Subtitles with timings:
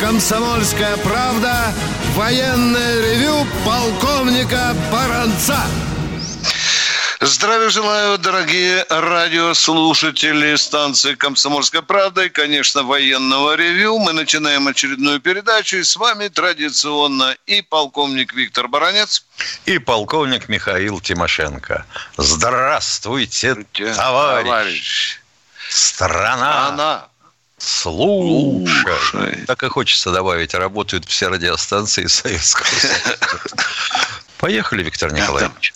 [0.00, 1.72] «Комсомольская правда»
[2.14, 5.58] военное ревю полковника Баранца.
[7.20, 13.98] Здравия желаю, дорогие радиослушатели станции «Комсомольская правда» и, конечно, военного ревю.
[13.98, 19.24] Мы начинаем очередную передачу, и с вами традиционно и полковник Виктор Баранец.
[19.64, 21.86] И полковник Михаил Тимошенко.
[22.18, 24.44] Здравствуйте, товарищ!
[24.44, 25.20] товарищ.
[25.70, 26.68] Страна!
[26.68, 27.08] Она
[27.58, 28.66] Слушай.
[28.84, 29.44] Слушай.
[29.46, 33.18] Так и хочется добавить, работают все радиостанции Советского Союза.
[34.38, 35.72] Поехали, Виктор Николаевич.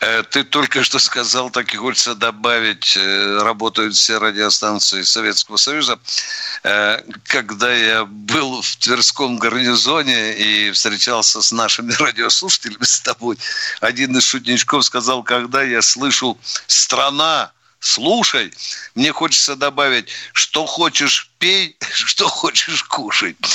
[0.00, 5.98] Э, ты только что сказал, так и хочется добавить, э, работают все радиостанции Советского Союза.
[6.62, 13.36] Э, когда я был в Тверском гарнизоне и встречался с нашими радиослушателями, с тобой,
[13.80, 18.52] один из шутничков сказал, когда я слышу «страна», слушай,
[18.94, 23.36] мне хочется добавить, что хочешь пей, что хочешь кушать.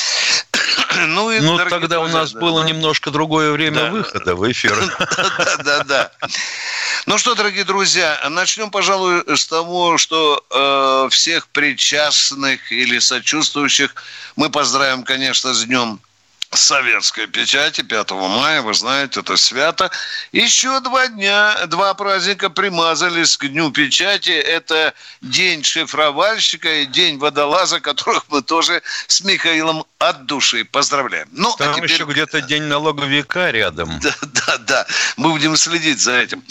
[1.07, 2.69] Ну, и, ну тогда друзья, у нас да, было да.
[2.69, 3.91] немножко другое время да.
[3.91, 4.73] выхода в эфир.
[5.27, 6.11] Да, да, да.
[7.05, 13.93] Ну что, дорогие друзья, начнем, пожалуй, с того, что э, всех причастных или сочувствующих
[14.37, 15.99] мы поздравим, конечно, с Днем
[16.51, 19.91] советской печати 5 мая, вы знаете, это свято.
[20.31, 24.31] Еще два дня, два праздника примазались к Дню печати.
[24.31, 31.27] Это День шифровальщика и День водолаза, которых мы тоже с Михаилом от души поздравляем.
[31.31, 31.91] Ну, а Там а теперь...
[31.91, 33.89] еще где-то День налоговика рядом.
[34.05, 34.87] Да, да, да.
[35.17, 36.43] Мы будем следить за этим.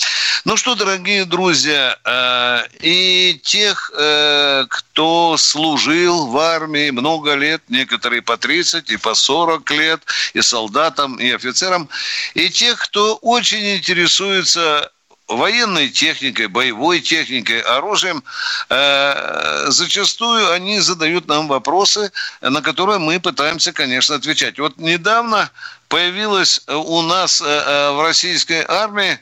[0.44, 8.22] Ну что, дорогие друзья, э, и тех, э, кто служил в армии много лет, некоторые
[8.22, 10.02] по 30 и по 40 лет, лет,
[10.34, 11.88] и солдатам, и офицерам,
[12.34, 14.90] и тех, кто очень интересуется
[15.28, 18.22] военной техникой, боевой техникой, оружием,
[18.68, 24.58] э, зачастую они задают нам вопросы, на которые мы пытаемся, конечно, отвечать.
[24.58, 25.50] Вот недавно
[25.94, 29.16] появилось э, у нас э, э, в российской армии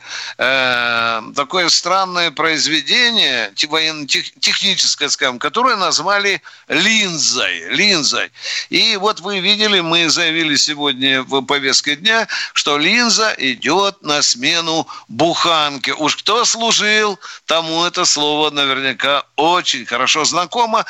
[1.35, 7.69] такое странное произведение, военно-техническое, скажем, которое назвали линзой.
[7.69, 8.31] линзой.
[8.71, 14.87] И вот вы видели, мы заявили сегодня в повестке дня, что линза идет на смену
[15.09, 15.93] буханке.
[15.93, 20.85] Уж кто служил, тому это слово наверняка очень хорошо знакомо.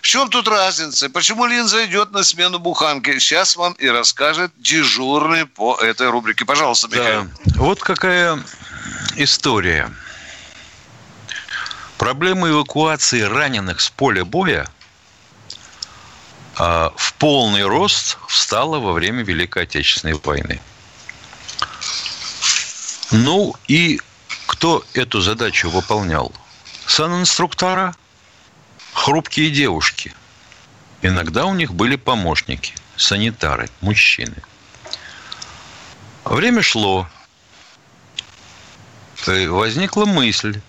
[0.00, 1.10] В чем тут разница?
[1.10, 3.20] Почему линза идет на смену буханке?
[3.20, 6.44] Сейчас вам и расскажет дежур дежурный по этой рубрике.
[6.44, 7.24] Пожалуйста, Михаил.
[7.24, 7.52] Да.
[7.56, 8.38] Вот какая
[9.16, 9.90] история.
[11.98, 14.68] Проблема эвакуации раненых с поля боя
[16.56, 20.60] а, в полный рост встала во время Великой Отечественной войны.
[23.10, 24.00] Ну и
[24.46, 26.32] кто эту задачу выполнял?
[26.86, 27.94] Санинструктора,
[28.92, 30.12] хрупкие девушки.
[31.02, 34.36] Иногда у них были помощники, санитары, мужчины–
[36.26, 37.08] Время шло.
[39.28, 40.60] И возникла мысль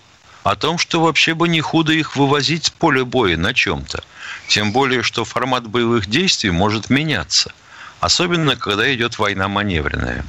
[0.44, 4.04] о том, что вообще бы не худо их вывозить с поля боя на чем-то.
[4.48, 7.52] Тем более, что формат боевых действий может меняться.
[8.00, 10.24] Особенно, когда идет война маневренная.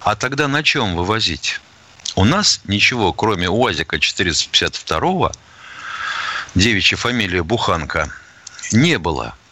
[0.00, 1.60] А тогда на чем вывозить?
[2.16, 5.32] У нас ничего, кроме УАЗика 452
[6.56, 8.10] девичья фамилия Буханка,
[8.72, 9.36] не было–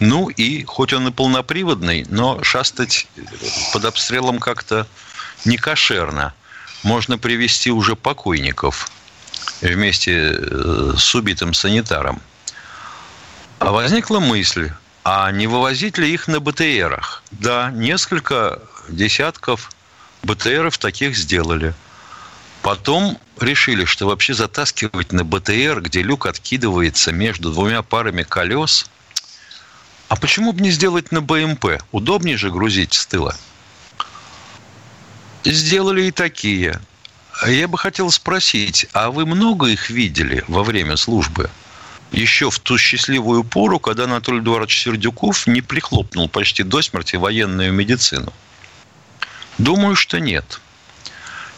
[0.00, 3.06] ну и, хоть он и полноприводный, но шастать
[3.72, 4.86] под обстрелом как-то
[5.44, 6.34] не кошерно.
[6.82, 8.90] Можно привести уже покойников
[9.60, 12.22] вместе э, с убитым санитаром.
[13.58, 14.70] А возникла мысль,
[15.04, 17.22] а не вывозить ли их на БТРах?
[17.32, 19.70] Да, несколько десятков
[20.22, 21.74] БТРов таких сделали.
[22.62, 28.86] Потом решили, что вообще затаскивать на БТР, где люк откидывается между двумя парами колес–
[30.10, 31.80] а почему бы не сделать на БМП?
[31.92, 33.36] Удобнее же грузить с тыла.
[35.44, 36.80] Сделали и такие.
[37.46, 41.48] Я бы хотел спросить, а вы много их видели во время службы?
[42.10, 47.72] Еще в ту счастливую пору, когда Анатолий Эдуардович Сердюков не прихлопнул почти до смерти военную
[47.72, 48.32] медицину.
[49.58, 50.60] Думаю, что нет.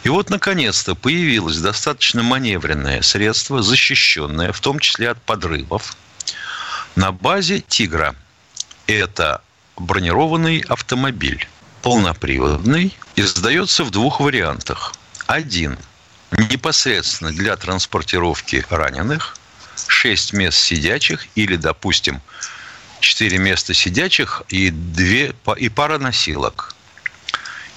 [0.03, 5.97] И вот, наконец-то, появилось достаточно маневренное средство, защищенное, в том числе от подрывов,
[6.95, 8.15] на базе «Тигра»
[8.87, 9.41] это
[9.77, 11.47] бронированный автомобиль,
[11.81, 14.93] полноприводный, и сдается в двух вариантах.
[15.27, 15.77] Один
[16.31, 19.37] непосредственно для транспортировки раненых,
[19.87, 22.21] 6 мест сидячих или, допустим,
[22.99, 26.75] 4 места сидячих и, 2, и пара носилок.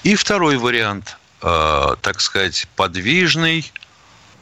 [0.03, 3.71] И второй вариант, э, так сказать, подвижный,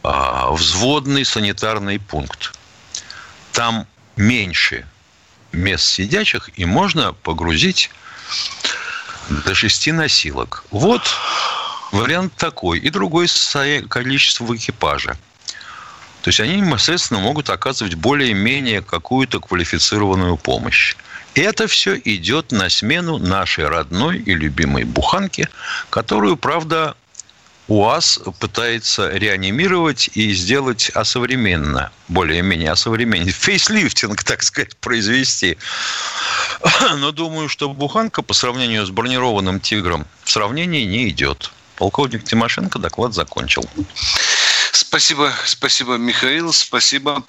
[0.02, 2.52] э, взводный санитарный пункт.
[3.52, 4.86] Там меньше
[5.54, 7.90] мест сидячих, и можно погрузить
[9.28, 10.64] до шести носилок.
[10.70, 11.02] Вот
[11.92, 12.78] вариант такой.
[12.78, 13.28] И другой
[13.88, 15.16] количество экипажа.
[16.22, 20.96] То есть они непосредственно могут оказывать более-менее какую-то квалифицированную помощь.
[21.34, 25.48] Это все идет на смену нашей родной и любимой буханке,
[25.90, 26.96] которую, правда,
[27.66, 35.56] УАЗ пытается реанимировать и сделать осовременно, более-менее осовременно, фейслифтинг, так сказать, произвести.
[36.98, 41.50] Но думаю, что буханка по сравнению с бронированным «Тигром» в сравнении не идет.
[41.76, 43.64] Полковник Тимошенко доклад закончил.
[44.94, 47.24] Спасибо, спасибо, Михаил, спасибо.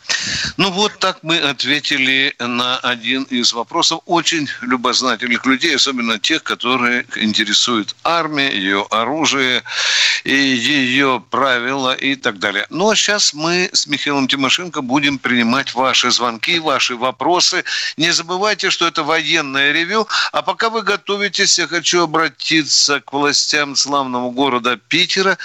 [0.56, 7.08] Ну вот так мы ответили на один из вопросов очень любознательных людей, особенно тех, которые
[7.16, 9.64] интересуют армия, ее оружие,
[10.24, 12.68] и ее правила и так далее.
[12.70, 17.64] Ну а сейчас мы с Михаилом Тимошенко будем принимать ваши звонки, ваши вопросы.
[17.98, 20.08] Не забывайте, что это военное ревю.
[20.32, 25.38] А пока вы готовитесь, я хочу обратиться к властям славного города Питера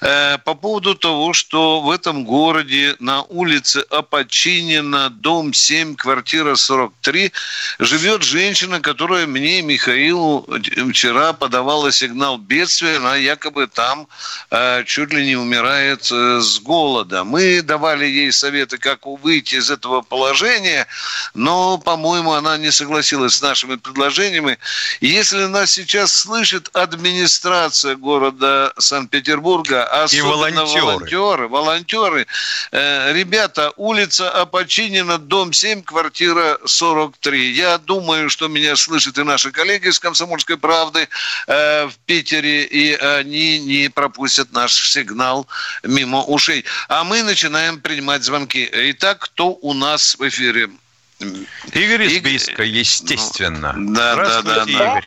[0.00, 7.32] э, по поводу того, что в этом городе на улице Опочинина, дом 7, квартира 43,
[7.78, 10.46] живет женщина, которая мне, Михаилу,
[10.90, 12.96] вчера подавала сигнал бедствия.
[12.96, 14.08] Она якобы там
[14.50, 17.24] э, чуть ли не умирает э, с голода.
[17.24, 20.86] Мы давали ей советы, как выйти из этого положения,
[21.34, 24.58] но, по-моему, она не согласилась с нашими предложениями.
[25.00, 32.26] если нас сейчас слышит администрация города Санкт-Петербурга, особенно волонтеры, волонтеры волонтеры.
[32.72, 37.52] Э, ребята, улица Опочинина, дом 7, квартира 43.
[37.52, 41.08] Я думаю, что меня слышат и наши коллеги из «Комсомольской правды»
[41.46, 45.46] э, в Питере, и они не пропустят наш сигнал
[45.82, 46.64] мимо ушей.
[46.88, 48.68] А мы начинаем принимать звонки.
[48.72, 50.70] Итак, кто у нас в эфире?
[51.18, 53.72] Игорь из Бийска, естественно.
[53.74, 54.72] Ну, да, да, да, да.
[54.72, 55.06] Игорь.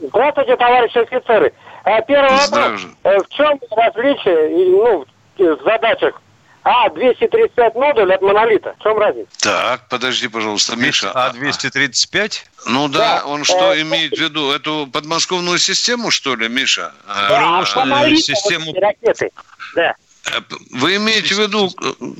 [0.00, 1.52] Здравствуйте, товарищи офицеры.
[1.88, 2.82] Э, первый вопрос.
[3.02, 5.06] В чем различие, ну,
[5.38, 6.20] в задачах
[6.64, 8.74] а, 235 модуль от монолита.
[8.78, 9.28] В чем разница?
[9.40, 11.10] Так, подожди, пожалуйста, Миша.
[11.14, 12.44] А 235?
[12.66, 13.24] Ну да, да.
[13.24, 14.50] он что э, имеет в виду?
[14.50, 16.92] Эту подмосковную систему, что ли, Миша?
[17.06, 18.74] Да, а, монолит, систему...
[18.78, 19.30] ракеты.
[19.74, 19.94] Да.
[20.26, 20.40] Э,
[20.72, 21.70] вы имеете в виду,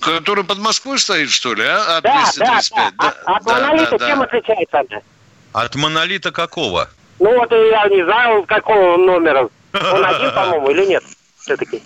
[0.01, 1.99] который под Москвой стоит, что ли, а?
[1.99, 2.71] а да, 235?
[2.71, 3.15] Да, да.
[3.27, 3.37] да.
[3.37, 4.25] От, да, монолита да, чем да.
[4.25, 5.03] отличается?
[5.53, 6.89] От монолита какого?
[7.19, 9.51] Ну вот я не знаю, какого номера.
[9.73, 11.05] Он один, по-моему, или нет?
[11.41, 11.83] Все-таки.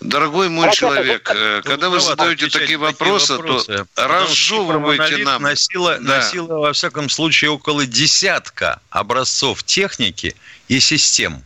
[0.00, 5.42] Дорогой мой Ракета, человек, э, когда вы задаете такие вопросы, вопросы, то разжевывайте нам.
[5.42, 6.18] Носила, да.
[6.18, 10.36] носила, во всяком случае, около десятка образцов техники
[10.68, 11.42] и систем.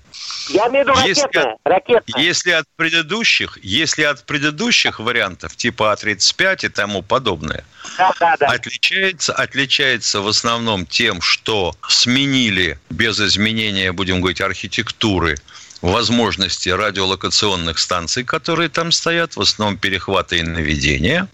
[0.48, 6.66] Я имею в виду если, ракетная, если от предыдущих, если от предыдущих вариантов типа А-35
[6.66, 7.64] и тому подобное,
[7.98, 8.46] да, да, да.
[8.46, 15.36] Отличается, отличается в основном тем, что сменили без изменения, будем говорить, архитектуры
[15.80, 21.28] возможности радиолокационных станций, которые там стоят, в основном перехваты и наведения.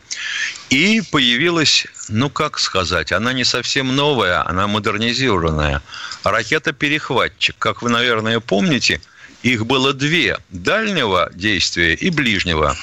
[0.70, 5.82] И появилась, ну как сказать, она не совсем новая, она модернизированная.
[6.24, 7.56] Ракета-перехватчик.
[7.58, 9.00] Как вы, наверное, помните,
[9.42, 10.38] их было две.
[10.50, 12.76] Дальнего действия и ближнего.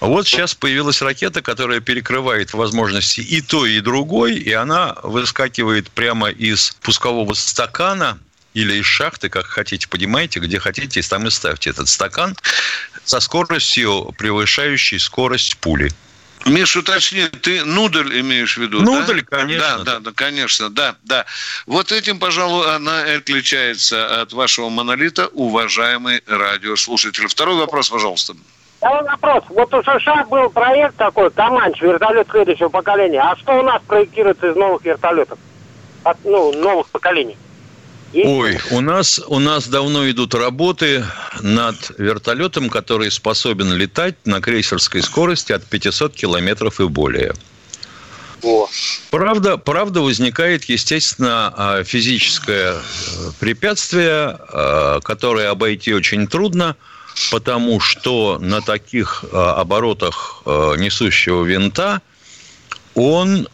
[0.00, 6.30] Вот сейчас появилась ракета, которая перекрывает возможности и той, и другой, и она выскакивает прямо
[6.30, 8.18] из пускового стакана
[8.54, 12.36] или из шахты, как хотите, понимаете, где хотите, там и ставьте этот стакан
[13.04, 15.90] со скоростью, превышающей скорость пули.
[16.46, 19.38] Миш, уточни, ты нудель имеешь в виду, Нудель, да?
[19.38, 19.78] конечно.
[19.78, 21.26] Да, да, да, конечно, да, да.
[21.66, 27.26] Вот этим, пожалуй, она отличается от вашего монолита, уважаемый радиослушатель.
[27.26, 28.34] Второй вопрос, пожалуйста.
[28.78, 29.44] Второй вопрос.
[29.48, 33.20] Вот у США был проект такой, Каманч, вертолет следующего поколения.
[33.20, 35.38] А что у нас проектируется из новых вертолетов?
[36.04, 37.36] От, ну, новых поколений?
[38.14, 41.04] Ой, у нас, у нас давно идут работы
[41.40, 47.34] над вертолетом, который способен летать на крейсерской скорости от 500 километров и более.
[48.42, 48.68] О.
[49.10, 56.76] Правда, правда возникает, естественно, а, физическое э, препятствие, э, которое обойти очень трудно,
[57.30, 62.00] потому что на таких э, оборотах несущего винта
[62.94, 63.48] он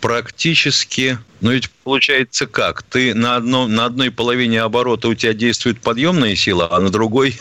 [0.00, 2.82] практически, ну ведь получается как?
[2.82, 7.38] Ты на, одном, на одной половине оборота у тебя действует подъемная сила, а на другой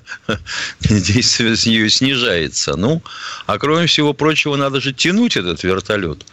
[0.80, 2.76] действие с нее снижается.
[2.76, 3.02] Ну,
[3.46, 6.24] а кроме всего прочего, надо же тянуть этот вертолет.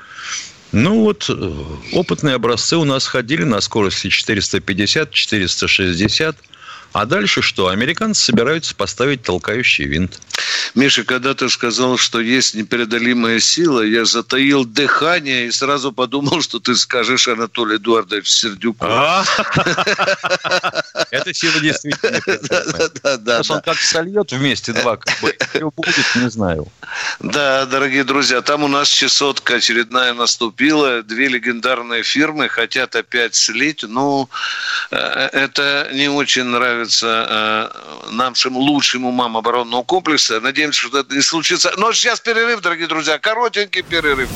[0.71, 1.53] Ну вот, э,
[1.93, 6.35] опытные образцы у нас ходили на скорости 450-460.
[6.93, 7.69] А дальше что?
[7.69, 10.19] Американцы собираются поставить толкающий винт.
[10.75, 16.59] Миша, когда ты сказал, что есть непередолимая сила, я затаил дыхание и сразу подумал, что
[16.59, 18.85] ты скажешь Анатолий Эдуардович Сердюку.
[18.87, 19.23] А?
[21.11, 22.21] Это сила действительно
[23.03, 25.35] Да, да, он как сольет вместе два, как бы,
[25.75, 26.67] будет, не знаю.
[27.19, 31.01] Да, дорогие друзья, там у нас чесотка очередная наступила.
[31.03, 33.83] Две легендарные фирмы хотят опять слить.
[33.83, 34.29] Ну,
[34.91, 37.71] э, это не очень нравится
[38.07, 40.26] э, нашим лучшим умам оборонного комплекса.
[40.29, 41.71] Надеемся, что это не случится.
[41.77, 43.17] Но сейчас перерыв, дорогие друзья.
[43.17, 44.29] Коротенький перерыв.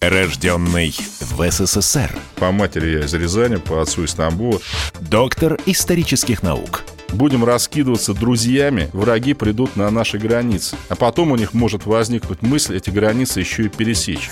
[0.00, 2.10] Рожденный в СССР.
[2.36, 4.60] По матери я из Рязани, по отцу из Тамбова.
[5.00, 6.84] Доктор исторических наук.
[7.10, 10.76] Будем раскидываться друзьями, враги придут на наши границы.
[10.88, 14.30] А потом у них может возникнуть мысль эти границы еще и пересечь.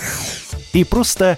[0.73, 1.37] И просто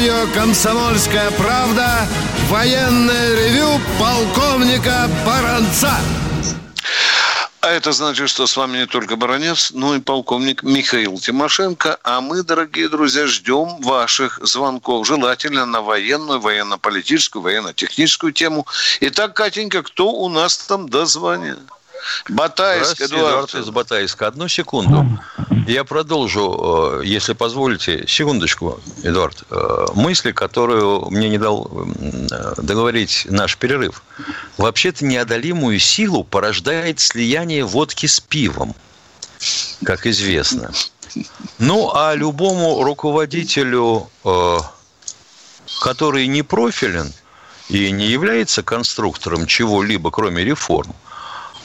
[0.00, 2.08] Радио «Комсомольская правда»
[2.48, 5.92] военное ревю полковника Баранца.
[7.60, 11.98] А это значит, что с вами не только баронец, но и полковник Михаил Тимошенко.
[12.02, 15.06] А мы, дорогие друзья, ждем ваших звонков.
[15.06, 18.66] Желательно на военную, военно-политическую, военно-техническую тему.
[19.00, 21.58] Итак, Катенька, кто у нас там дозвонит?
[22.28, 23.50] Батайск, Эдуард.
[23.50, 24.26] Эдуард из Батайска.
[24.26, 25.06] Одну секунду.
[25.66, 29.44] Я продолжу, э, если позволите, секундочку, Эдуард.
[29.50, 34.02] Э, мысли, которую мне не дал э, договорить наш перерыв.
[34.58, 38.74] Вообще-то неодолимую силу порождает слияние водки с пивом,
[39.84, 40.72] как известно.
[41.58, 44.08] Ну, а любому руководителю,
[45.82, 47.12] который не профилен
[47.68, 50.94] и не является конструктором чего-либо, кроме реформ–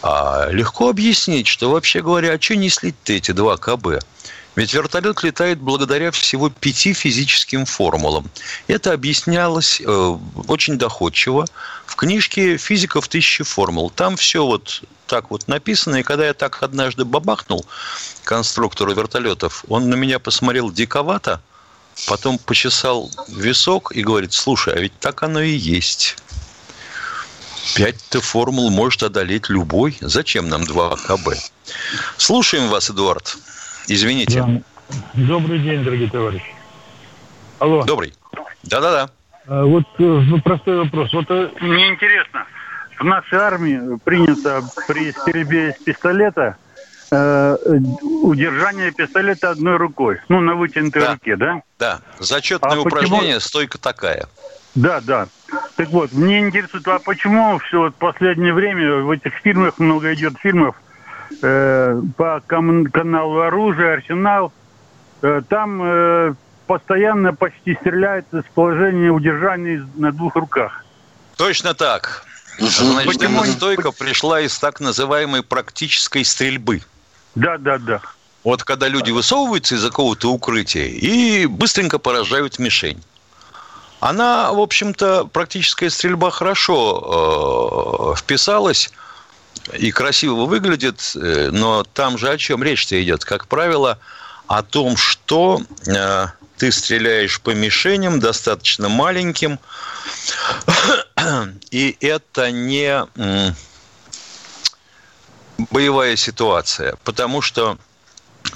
[0.07, 4.03] а легко объяснить, что вообще говоря, а что не слить-то эти два КБ?
[4.55, 8.29] Ведь вертолет летает благодаря всего пяти физическим формулам.
[8.67, 11.47] Это объяснялось э, очень доходчиво
[11.88, 13.89] в книжке «Физиков тысячи формул».
[13.89, 15.95] Там все вот так вот написано.
[15.95, 17.65] И когда я так однажды бабахнул
[18.24, 21.41] конструктору вертолетов, он на меня посмотрел диковато,
[22.07, 26.15] потом почесал висок и говорит, слушай, а ведь так оно и есть.
[27.74, 29.98] Пять-то формул может одолеть любой.
[30.01, 31.34] Зачем нам два КБ?
[32.17, 33.38] Слушаем вас, Эдуард.
[33.88, 34.41] Извините.
[34.41, 34.62] Да.
[35.13, 36.53] Добрый день, дорогие товарищи.
[37.60, 37.84] Алло.
[37.84, 38.13] Добрый.
[38.63, 39.10] Да-да-да.
[39.48, 41.12] А, вот э, ну, простой вопрос.
[41.13, 42.45] Вот э, мне интересно,
[43.00, 46.57] в нашей армии принято при стрельбе из пистолета
[47.12, 47.57] э,
[48.22, 50.19] удержание пистолета одной рукой.
[50.29, 51.13] Ну, на вытянутой да.
[51.13, 51.62] руке, да?
[51.79, 52.00] Да.
[52.19, 53.39] Зачетное а упражнение, почему...
[53.39, 54.27] стойка такая.
[54.75, 55.27] Да, да.
[55.75, 60.33] Так вот, мне интересует, а почему все вот последнее время в этих фильмах много идет
[60.39, 60.75] фильмов
[61.41, 64.51] э, по каналу оружия, арсенал,
[65.21, 66.33] э, там э,
[66.67, 70.83] постоянно почти стреляют из положения удержания на двух руках.
[71.38, 72.25] Точно так.
[72.57, 73.43] Значит, Почему?
[73.43, 76.81] эта стойка пришла из так называемой практической стрельбы.
[77.35, 78.01] Да, да, да.
[78.45, 83.03] Вот когда люди высовываются из какого-то укрытия и быстренько поражают мишень.
[84.05, 88.91] Она, в общем-то, практическая стрельба хорошо э, вписалась
[89.74, 93.25] и красиво выглядит, э, но там же о чем речь-то идет?
[93.25, 93.97] Как правило,
[94.45, 99.57] о том, что э, ты стреляешь по мишеням достаточно маленьким,
[101.71, 103.07] и это не
[105.71, 107.79] боевая ситуация, потому что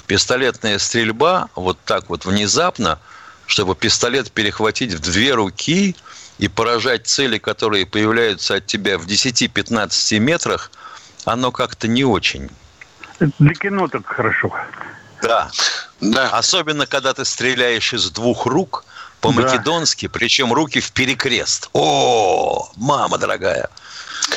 [0.06, 3.00] пистолетная стрельба вот так вот внезапно–
[3.50, 5.96] чтобы пистолет перехватить в две руки
[6.38, 10.70] и поражать цели, которые появляются от тебя в 10-15 метрах,
[11.24, 12.48] оно как-то не очень.
[13.18, 14.54] Для кино так хорошо.
[15.20, 15.50] Да.
[16.00, 16.30] да.
[16.30, 18.84] Особенно, когда ты стреляешь из двух рук
[19.20, 20.12] по-македонски, да.
[20.14, 21.68] причем руки в перекрест.
[21.72, 23.68] О, мама дорогая.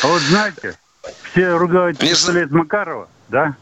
[0.02, 0.76] А вот знаете,
[1.32, 3.56] все ругают пистолет Макарова, да?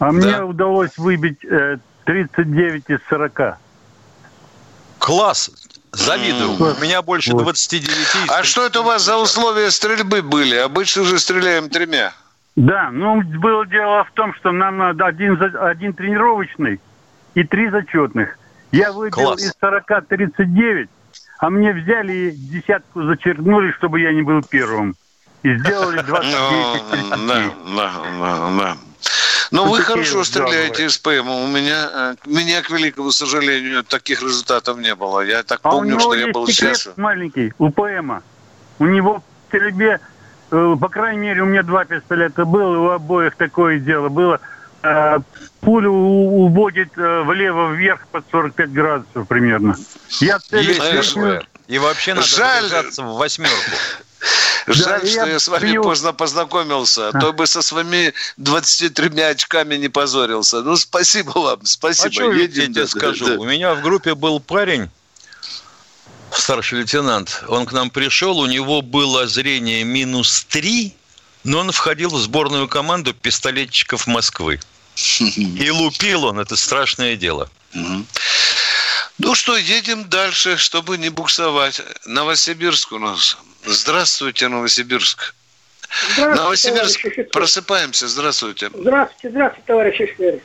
[0.00, 0.12] А да.
[0.12, 3.58] мне удалось выбить э, 39 из 40.
[5.06, 5.52] Класс!
[5.92, 6.56] Завидую.
[6.58, 8.28] У меня больше 29.
[8.28, 10.56] А что это у вас за условия стрельбы были?
[10.56, 12.12] Обычно уже стреляем тремя.
[12.56, 16.80] Да, ну, было дело в том, что нам надо один, один тренировочный
[17.34, 18.36] и три зачетных.
[18.72, 19.42] Я выбил Класс.
[19.42, 20.88] из 40 39,
[21.38, 24.96] а мне взяли и десятку зачеркнули, чтобы я не был первым.
[25.44, 28.76] И сделали 29 Да, да, да, да.
[29.50, 31.28] Но вы хорошо стреляете из ПМ.
[31.28, 35.20] У меня, э, меня, к великому сожалению, таких результатов не было.
[35.20, 36.96] Я так а помню, что я был счастлив.
[36.96, 38.22] маленький у ПМа.
[38.78, 40.00] У него в стрельбе,
[40.50, 44.40] э, по крайней мере, у меня два пистолета было, у обоих такое дело было.
[44.82, 45.18] Э,
[45.60, 49.76] пулю уводит влево-вверх под 45 градусов примерно.
[50.20, 50.78] Я целюсь...
[51.66, 52.70] И вообще надо Жаль.
[52.96, 53.56] в восьмерку.
[54.66, 55.82] Жаль, да, что я, я с вами пью.
[55.82, 60.62] поздно познакомился, а то бы со своими 23 очками не позорился.
[60.62, 62.08] Ну, спасибо вам, спасибо.
[62.08, 63.26] А что я тебе скажу?
[63.26, 63.34] Да.
[63.34, 64.90] У меня в группе был парень,
[66.32, 70.94] старший лейтенант, он к нам пришел, у него было зрение минус 3,
[71.44, 74.60] но он входил в сборную команду пистолетчиков Москвы.
[74.96, 77.50] И лупил он, это страшное дело.
[79.18, 81.80] Ну что, едем дальше, чтобы не буксовать.
[82.04, 83.38] Новосибирск у нас.
[83.66, 85.34] Здравствуйте, Новосибирск.
[86.14, 88.06] Здравствуйте, Новосибирск, просыпаемся.
[88.06, 88.70] Здравствуйте.
[88.72, 90.40] Здравствуйте, здравствуйте, товарищ офицеры.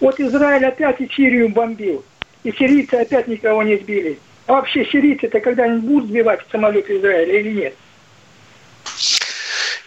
[0.00, 2.04] Вот Израиль опять и Сирию бомбил.
[2.42, 4.18] И сирийцы опять никого не сбили.
[4.46, 7.74] А вообще сирийцы-то когда-нибудь будут сбивать самолеты Израиля или нет?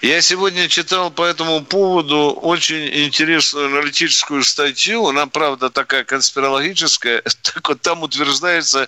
[0.02, 5.06] Я сегодня читал по этому поводу очень интересную аналитическую статью.
[5.08, 7.22] Она, правда, такая конспирологическая.
[7.42, 8.88] Так вот, там утверждается,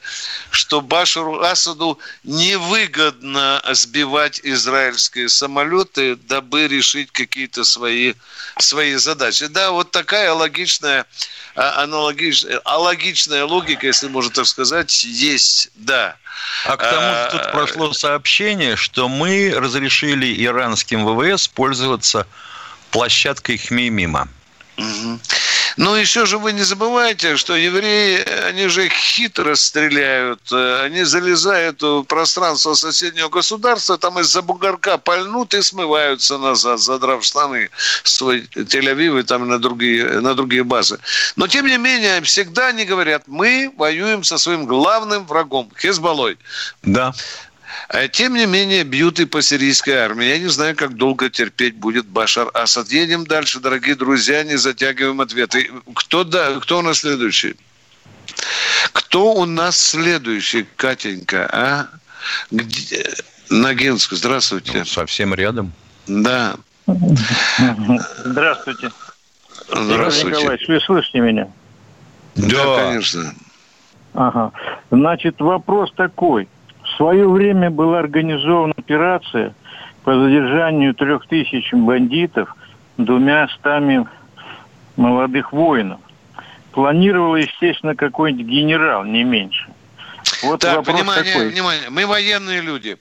[0.51, 8.13] что Башару Асаду невыгодно сбивать израильские самолеты, дабы решить какие-то свои,
[8.59, 9.47] свои задачи.
[9.47, 11.05] Да, вот такая логичная,
[11.55, 16.17] а, аналогичная, алогичная логика, если можно так сказать, есть, да.
[16.65, 22.27] А к тому же тут а, прошло сообщение, что мы разрешили иранским ВВС пользоваться
[22.91, 24.27] площадкой Хмеймима.
[25.77, 30.51] Ну, еще же вы не забывайте, что евреи, они же хитро стреляют.
[30.51, 37.69] Они залезают в пространство соседнего государства, там из-за бугорка пальнут и смываются назад, задрав штаны
[38.03, 40.99] свой Тель-Авив и там на другие, на другие базы.
[41.35, 46.37] Но, тем не менее, всегда они говорят, мы воюем со своим главным врагом, Хезболой.
[46.83, 47.13] Да.
[47.89, 50.25] А тем не менее, бьют и по сирийской армии.
[50.25, 52.89] Я не знаю, как долго терпеть будет Башар Асад.
[52.89, 55.69] Едем дальше, дорогие друзья, не затягиваем ответы.
[55.95, 57.55] Кто, да, кто у нас следующий?
[58.93, 61.87] Кто у нас следующий, Катенька, а?
[62.49, 63.05] Где?
[63.49, 64.79] Ногинск, здравствуйте.
[64.79, 65.73] Ну, совсем рядом.
[66.07, 66.55] Да.
[66.87, 68.91] Здравствуйте.
[69.67, 70.37] Здравствуйте.
[70.37, 71.47] Николаевич, вы слышите меня?
[72.35, 73.35] Да, да конечно.
[74.13, 74.51] Ага.
[74.91, 76.47] Значит, вопрос такой–
[77.01, 79.55] свое время была организована операция
[80.03, 82.55] по задержанию трех тысяч бандитов
[82.97, 84.05] двумя стами
[84.97, 85.99] молодых воинов.
[86.73, 89.65] Планировал, естественно, какой-нибудь генерал, не меньше.
[90.43, 91.49] Вот так, внимание, такой.
[91.49, 91.89] внимание.
[91.89, 92.97] Мы военные люди.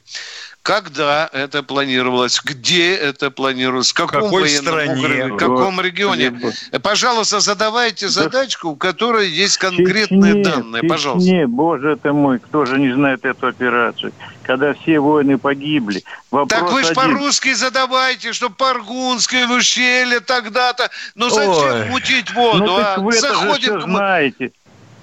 [0.63, 2.39] Когда это планировалось?
[2.45, 3.93] Где это планировалось?
[3.93, 4.93] В каком какой стране?
[4.93, 6.39] Округе, в каком регионе?
[6.83, 10.83] Пожалуйста, задавайте задачку, у которой есть конкретные Чечне, данные.
[10.83, 11.31] Пожалуйста.
[11.31, 14.13] Не, боже ты мой, кто же не знает эту операцию?
[14.43, 16.05] Когда все воины погибли.
[16.31, 20.91] Вопрос так вы же по-русски задавайте, что Паргунское в ущелье тогда-то.
[21.15, 21.85] Ну зачем Ой.
[21.87, 22.65] мутить воду?
[22.65, 22.99] Ну, а?
[22.99, 24.53] вы Заходим это же знаете.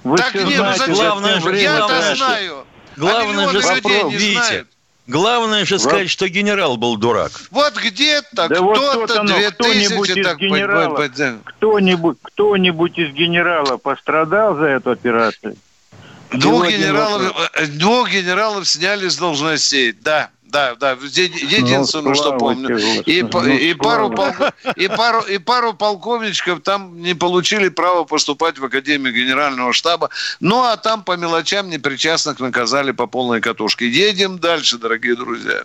[0.04, 1.54] Вы так нет, ну знаете, ну зачем?
[1.54, 2.66] Я-то знаю.
[2.96, 4.42] Главное а же, людей не видите.
[4.44, 4.68] Знают.
[5.08, 6.10] Главное же сказать, вот.
[6.10, 7.32] что генерал был дурак.
[7.50, 11.08] Вот где-то да кто-то вот 2000 из так генерала,
[11.44, 15.56] кто-нибудь, кто-нибудь из генералов пострадал за эту операцию?
[16.30, 20.28] Двух генералов, э, двух генералов сняли с должностей, да.
[20.48, 22.78] Да, да, единственное, ну, что помню.
[23.04, 24.10] И, ну, и, пару
[24.76, 30.08] и, пару, и пару полковничков там не получили право поступать в Академию Генерального штаба.
[30.40, 33.88] Ну, а там по мелочам непричастных наказали по полной катушке.
[33.90, 35.64] Едем дальше, дорогие друзья.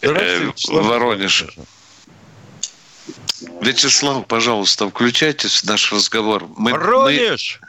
[0.00, 1.44] Э, Воронеж.
[3.60, 6.46] Вячеслав, пожалуйста, включайтесь в наш разговор.
[6.56, 7.60] Мы, Воронеж!
[7.60, 7.68] Мы...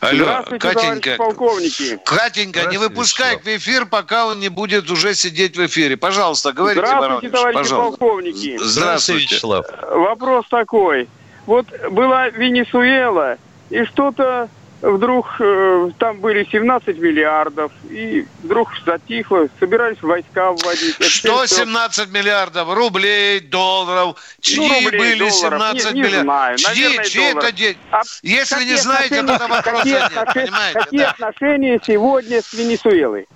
[0.00, 1.98] Алло, Катенька, полковники.
[2.04, 5.96] Катенька, не выпускай в эфир, пока он не будет уже сидеть в эфире.
[5.96, 7.98] Пожалуйста, говорите, Здравствуйте, Воронеж, товарищи пожалуйста.
[7.98, 8.58] полковники.
[8.58, 9.66] Здравствуйте, Вячеслав.
[9.90, 11.08] Вопрос такой.
[11.46, 13.38] Вот была Венесуэла,
[13.70, 14.48] и что-то
[14.82, 21.02] вдруг э, там были 17 миллиардов, и вдруг затихло, собирались войска вводить.
[21.04, 22.18] Что 17 все...
[22.18, 22.72] миллиардов?
[22.72, 24.16] Рублей, долларов?
[24.40, 26.24] Чьи ну, рублей, были долларов, 17 не, не миллиардов?
[26.24, 26.58] Знаю.
[26.58, 27.78] Чьи, Наверное, чьи это деньги?
[27.90, 30.78] А Если не знаете, то вопроса какие нет, отношения, понимаете?
[30.80, 31.10] Какие да.
[31.10, 33.28] отношения сегодня с Венесуэлой?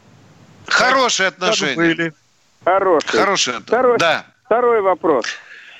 [0.66, 1.76] Хорошие отношения.
[1.76, 2.14] Были.
[2.64, 3.20] Хорошие.
[3.20, 3.58] Хорошие.
[3.60, 4.24] Второй, да.
[4.46, 5.26] Второй вопрос.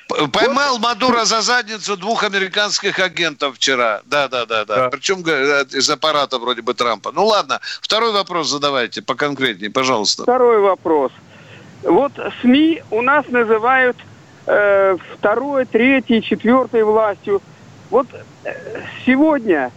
[0.09, 4.03] Поймал Мадуро за задницу двух американских агентов вчера.
[4.05, 4.90] Да, да, да, да.
[4.90, 7.11] Причем из аппарата вроде бы Трампа.
[7.12, 10.23] Ну ладно, второй вопрос задавайте поконкретнее, пожалуйста.
[10.23, 11.12] Второй вопрос.
[11.83, 13.97] Вот СМИ у нас называют
[14.47, 17.43] э, второй, третьей, четвертой властью.
[17.90, 18.07] Вот
[18.45, 19.71] э, сегодня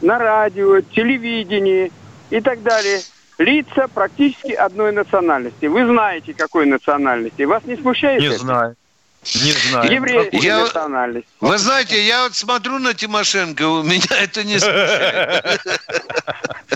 [0.00, 1.92] на радио, телевидении
[2.30, 3.00] и так далее
[3.38, 5.66] лица практически одной национальности.
[5.66, 7.42] Вы знаете, какой национальности.
[7.42, 8.38] Вас не смущает Не это?
[8.38, 8.76] знаю.
[9.22, 9.92] Не знаю.
[9.92, 10.66] Еврейской Я-.
[11.40, 15.60] Вы знаете, я вот смотрю на Тимошенко, у меня это не смущает.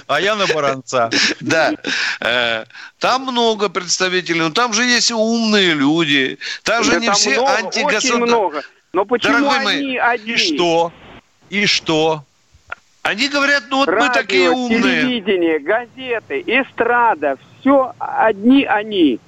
[0.06, 1.11] А я на баранца.
[1.40, 1.72] Да.
[2.20, 2.64] Э,
[3.00, 6.38] Там много представителей, но там же есть умные люди.
[6.62, 8.26] Там же не все много, очень антигосударственные.
[8.26, 8.62] много.
[8.92, 10.32] Но почему они одни?
[10.32, 10.92] И что?
[11.50, 12.24] И что?
[13.02, 14.80] Они говорят, ну вот мы такие умные.
[14.80, 19.18] телевидение, газеты, эстрада, все одни они.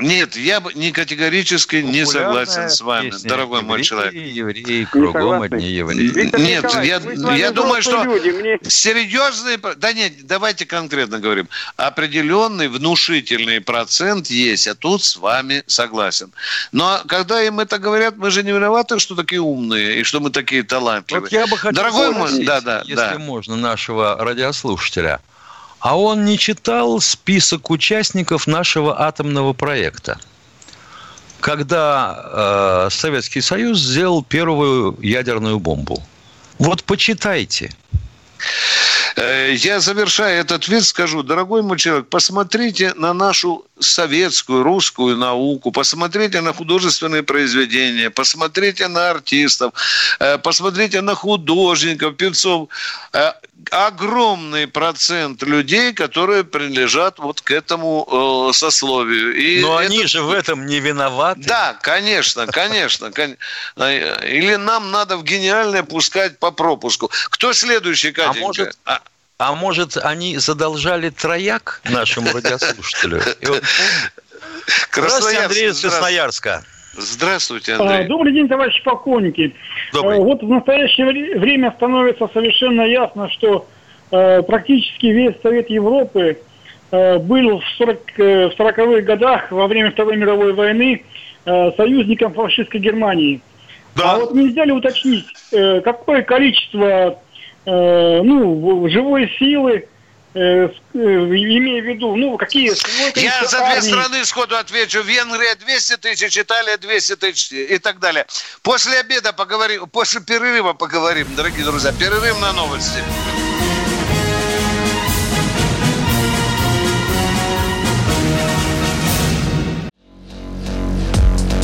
[0.00, 3.28] Нет, я бы не категорически не согласен с вами, песня.
[3.28, 4.12] дорогой мой человек.
[4.14, 6.08] Евреи, кругом одни евреи.
[6.08, 11.48] Виктор Нет, Николаевич, я- я думаю, что- люди, мне Серьезный, да нет, давайте конкретно говорим.
[11.76, 16.32] Определенный внушительный процент есть, а тут с вами согласен.
[16.72, 20.30] Но когда им это говорят, мы же не виноваты, что такие умные и что мы
[20.30, 21.22] такие талантливые.
[21.22, 23.18] Вот я бы хотел Дорогой мой, да, да, если да.
[23.18, 25.20] можно, нашего радиослушателя.
[25.80, 30.18] А он не читал список участников нашего атомного проекта?
[31.40, 36.02] Когда э, Советский Союз сделал первую ядерную бомбу.
[36.58, 37.72] Вот почитайте.
[39.16, 45.72] Э, Я, завершая этот ответ, скажу, дорогой мой человек, посмотрите на нашу советскую, русскую науку,
[45.72, 49.72] посмотрите на художественные произведения, посмотрите на артистов,
[50.20, 52.68] э, посмотрите на художников, певцов.
[53.12, 53.32] Э,
[53.70, 59.34] Огромный процент людей, которые принадлежат вот к этому э, сословию.
[59.36, 61.42] И Но это- они же в этом не виноваты.
[61.44, 63.12] да, конечно, конечно.
[63.12, 63.36] кон-
[63.76, 67.10] Или нам надо в гениальное пускать по пропуску.
[67.28, 68.40] Кто следующий, Катенька?
[68.40, 68.78] может,
[69.40, 73.20] А, А может, они задолжали трояк нашему радиослушателю?
[73.42, 73.62] Помнит?
[74.92, 75.80] Здравствуйте, Андрей из.
[75.80, 76.62] Красноярска.
[76.96, 78.06] Здравствуйте, А, Андрей.
[78.06, 79.54] Добрый день, товарищи полковники.
[79.94, 80.18] Добрый.
[80.18, 83.66] Э, Вот в настоящее вре- время становится совершенно ясно, что
[84.10, 86.38] э, практически весь Совет Европы
[86.92, 91.04] был в 40, э, в 40-х годах во время Второй мировой войны
[91.44, 93.40] союзником фашистской Германии.
[94.02, 97.18] А вот нельзя ли уточнить, э, какое количество
[98.22, 99.86] ну, в- живой силы,
[100.34, 102.70] э, э, имея в виду, ну, какие...
[103.18, 105.02] Я за две армий- страны сходу отвечу.
[105.02, 108.26] Венгрия 200 тысяч, Италия 200 тысяч и так далее.
[108.62, 111.92] После обеда поговорим, после перерыва поговорим, дорогие друзья.
[111.92, 113.02] Перерыв на новости.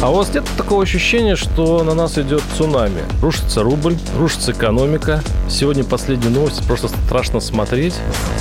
[0.07, 3.03] А у вас нет такого ощущения, что на нас идет цунами?
[3.21, 5.21] Рушится рубль, рушится экономика.
[5.49, 7.97] Сегодня последние новости, просто страшно смотреть.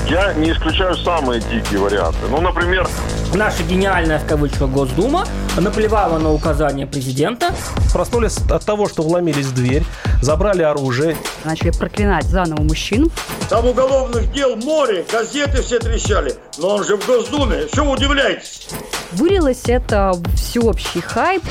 [0.07, 2.19] Я не исключаю самые дикие варианты.
[2.29, 2.87] Ну, например,
[3.33, 5.25] Наша гениальная, в кавычках, Госдума
[5.57, 7.53] наплевала на указания президента.
[7.91, 9.83] Проснулись от того, что вломились в дверь,
[10.21, 11.17] забрали оружие.
[11.43, 13.11] Начали проклинать заново мужчин.
[13.49, 16.33] Там уголовных дел море, газеты все трещали.
[16.57, 17.67] Но он же в Госдуме.
[17.71, 18.67] Что вы удивляетесь?
[19.11, 21.43] Вылилось это всеобщий хайп.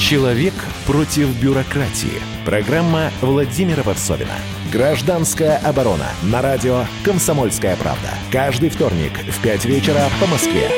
[0.00, 0.54] Человек
[0.86, 2.22] против бюрократии.
[2.44, 4.30] Программа Владимира Варсовина.
[4.72, 6.08] Гражданская оборона.
[6.22, 8.10] На радио «Комсомольская правда».
[8.32, 10.68] Каждый вторник в 5 вечера по Москве.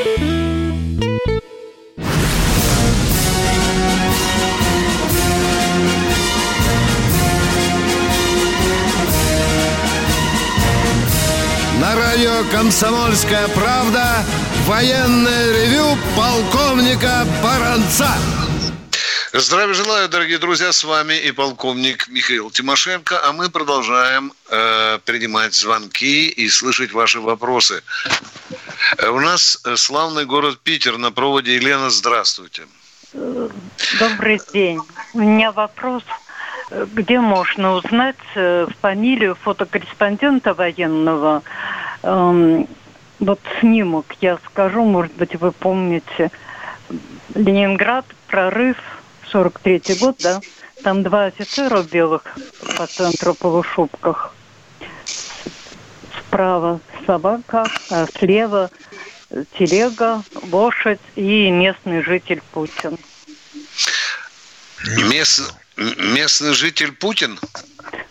[11.80, 14.04] На радио «Комсомольская правда»
[14.66, 18.08] военное ревю полковника Баранца.
[19.32, 25.54] Здравия желаю, дорогие друзья, с вами и полковник Михаил Тимошенко, а мы продолжаем э, принимать
[25.54, 27.82] звонки и слышать ваши вопросы.
[28.96, 31.56] Э, У нас э, славный город Питер на проводе.
[31.56, 32.62] Елена, здравствуйте.
[33.98, 34.80] Добрый день.
[35.12, 36.02] У меня вопрос.
[36.70, 38.16] Э, Где можно узнать
[38.80, 41.42] фамилию фотокорреспондента военного?
[42.02, 42.66] Эм,
[43.20, 46.30] Вот снимок я скажу, может быть, вы помните.
[47.34, 48.76] Ленинград, прорыв,
[49.32, 50.42] 43-й год, да?
[50.82, 52.22] Там два офицера белых
[52.76, 54.34] по центру полушубках.
[56.20, 58.70] Справа собака, а слева
[59.58, 62.98] телега, лошадь и местный житель Путин.
[65.10, 67.38] Мест- местный житель Путин?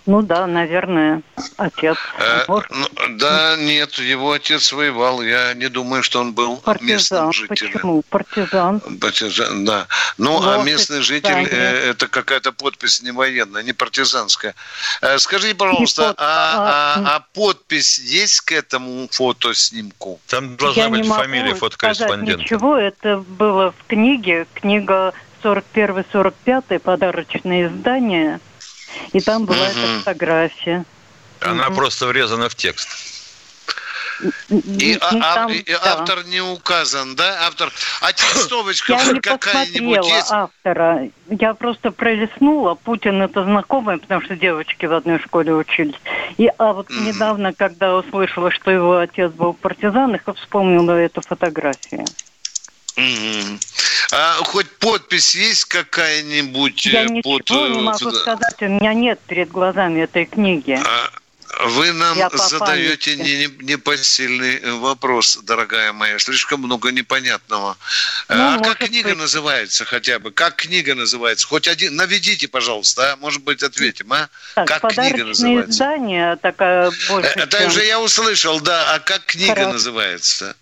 [0.06, 1.22] Ну да, наверное,
[1.58, 1.98] отец.
[2.18, 2.88] Э, ну,
[3.18, 5.22] да, нет, его отец воевал.
[5.22, 6.96] Я не думаю, что он был Партизан.
[6.96, 7.72] местным жителем.
[7.74, 8.02] Почему?
[8.10, 8.80] Партизан.
[8.80, 9.88] Партизан, да.
[10.18, 14.56] Ну, Лошадь, а местный житель э, это какая-то подпись не военная, не партизанская.
[15.02, 20.22] Э, скажите, пожалуйста, а, а, а подпись есть к этому фотоснимку?
[20.28, 22.44] Там должна Я быть не могу фамилия фотокорреспондента.
[22.44, 25.14] Ничего, это было в книге, книга
[25.44, 28.40] 41-45, подарочное издание.
[29.14, 29.68] И там была Мгм.
[29.68, 30.86] эта фотография.
[31.42, 31.76] Она Мгм.
[31.76, 32.88] просто врезана в текст.
[34.50, 35.80] И, а- Ну, а- там, и да.
[36.00, 37.46] автор не указан, да?
[37.46, 37.72] Автор.
[38.02, 40.32] А текстовочка какая-нибудь есть?
[40.32, 41.10] автора.
[41.30, 42.74] Я просто пролистнула.
[42.74, 45.94] Путин это знакомый, потому что девочки в одной школе учились.
[46.38, 51.22] И, а вот недавно, когда услышала, что его отец был в партизанах, я вспомнила эту
[51.22, 52.06] фотографию.
[52.96, 53.60] Мгм.
[54.12, 57.52] А хоть подпись есть какая-нибудь Я э, ничего под...
[57.52, 60.80] э, не могу фото- сказать, у меня нет перед глазами этой книги.
[60.84, 61.10] А,
[61.66, 63.10] Вы нам задаете памяти.
[63.22, 66.20] не- не- непосильный э, вопрос, дорогая моя.
[66.20, 67.78] Слишком много непонятного.
[68.30, 69.18] Ну, а как книга быть.
[69.18, 70.32] называется хотя бы?
[70.32, 71.48] Как книга называется?
[71.48, 71.96] Хоть один.
[71.96, 73.16] Наведите, пожалуйста, а?
[73.18, 74.30] Может быть, ответим, а?
[74.56, 75.72] Так, как книга называется?
[75.72, 78.94] издание, такая больше, Э, Это чем- уже я услышал, да.
[78.96, 79.74] А как книга Хорошо.
[79.74, 80.56] называется?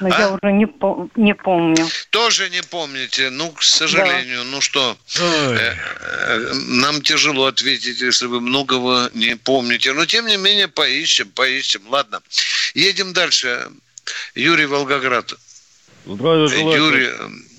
[0.00, 1.86] Но я уже не, пом- не помню.
[2.10, 3.30] Тоже не помните.
[3.30, 9.92] Ну, к сожалению, ну что, э, э, нам тяжело ответить, если вы многого не помните.
[9.92, 11.82] Но, тем не менее, поищем, поищем.
[11.88, 12.20] Ладно.
[12.74, 13.68] Едем дальше.
[14.34, 15.34] Юрий Волгоград.
[16.06, 16.76] Здравия желаю.
[16.84, 17.08] Юрий,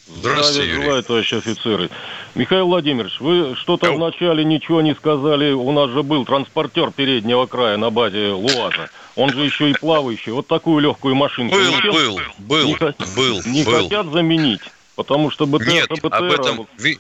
[0.08, 0.84] Здравствуйте, Здравия Юрий.
[0.84, 1.90] желаю, товарищи офицеры.
[2.36, 5.52] Михаил Владимирович, вы что-то вначале ничего не сказали.
[5.52, 8.90] У нас же был транспортер переднего края на базе Луаза.
[9.16, 10.32] Он же еще и плавающий.
[10.32, 11.56] Вот такую легкую машинку.
[11.56, 12.76] Был, хот- был, был, не
[13.16, 13.84] был, Не был.
[13.84, 14.62] хотят заменить,
[14.96, 15.68] потому что БТР...
[15.68, 17.00] Нет, БТР об этом, ви-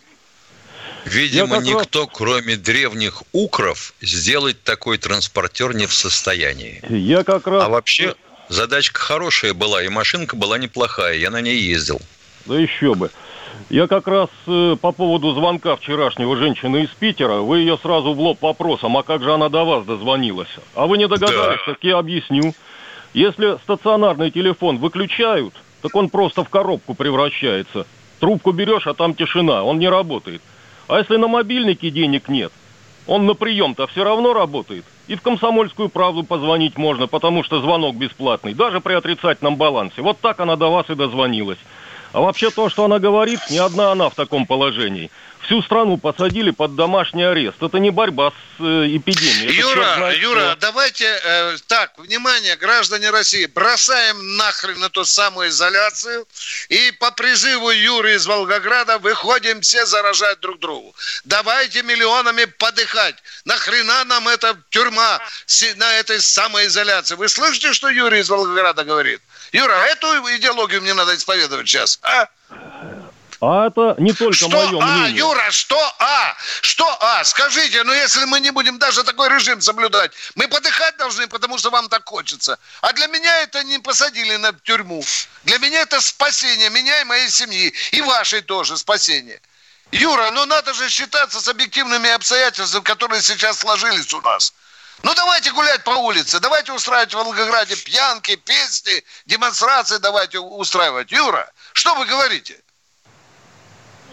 [1.05, 6.81] видимо, как раз- никто, кроме древних укров, сделать такой транспортер не в состоянии.
[6.89, 7.63] Я как раз...
[7.63, 8.15] А вообще
[8.47, 12.01] задачка хорошая была, и машинка была неплохая, я на ней ездил.
[12.45, 13.11] Да еще бы.
[13.69, 18.19] Я как раз э, по поводу звонка вчерашнего женщины из Питера, вы ее сразу в
[18.19, 20.49] лоб вопросом, а как же она до вас дозвонилась?
[20.75, 22.53] А вы не догадались, так я объясню.
[23.13, 27.85] Если стационарный телефон выключают, так он просто в коробку превращается.
[28.19, 30.41] Трубку берешь, а там тишина, он не работает.
[30.87, 32.51] А если на мобильнике денег нет,
[33.07, 34.85] он на прием-то все равно работает.
[35.07, 40.01] И в комсомольскую правду позвонить можно, потому что звонок бесплатный, даже при отрицательном балансе.
[40.01, 41.59] Вот так она до вас и дозвонилась.
[42.15, 45.11] А вообще то, что она говорит, не одна она в таком положении.
[45.45, 47.61] Всю страну посадили под домашний арест.
[47.61, 49.53] Это не борьба с э, эпидемией.
[49.53, 50.55] Юра, знает Юра, что.
[50.55, 56.27] давайте э, так, внимание, граждане России, бросаем нахрен эту самоизоляцию
[56.69, 60.95] и по призыву Юры из Волгограда выходим все заражать друг другу.
[61.25, 63.15] Давайте миллионами подыхать.
[63.45, 65.19] Нахрена нам эта тюрьма
[65.75, 67.15] на этой самоизоляции?
[67.15, 69.21] Вы слышите, что Юрий из Волгограда говорит?
[69.51, 72.27] Юра, эту идеологию мне надо исповедовать сейчас, а?
[73.41, 75.17] А это не только Что мое А, мнение.
[75.19, 76.35] Юра, что А?
[76.61, 77.23] Что А?
[77.23, 81.69] Скажите, ну если мы не будем даже такой режим соблюдать, мы подыхать должны, потому что
[81.69, 82.57] вам так хочется.
[82.81, 85.03] А для меня это не посадили на тюрьму.
[85.43, 87.73] Для меня это спасение меня и моей семьи.
[87.91, 89.41] И вашей тоже спасение.
[89.91, 94.53] Юра, ну надо же считаться с объективными обстоятельствами, которые сейчас сложились у нас.
[95.03, 101.11] Ну давайте гулять по улице, давайте устраивать в Волгограде пьянки, песни, демонстрации давайте устраивать.
[101.11, 102.59] Юра, что вы говорите?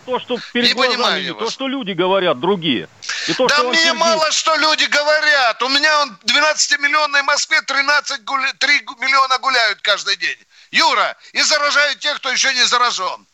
[0.04, 1.52] То, что перед Не глазами, понимаю я то, вас.
[1.52, 2.88] что люди говорят, другие.
[3.28, 5.62] И то, да что мне мало что люди говорят.
[5.62, 8.52] У меня он в 12-миллионной Москве 13 гуля...
[8.58, 10.38] 3 миллиона гуляют каждый день.
[10.72, 13.26] Юра, и заражают тех, кто еще не заражен.